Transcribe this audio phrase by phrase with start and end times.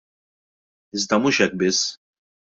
[0.99, 1.83] Iżda mhux hekk biss.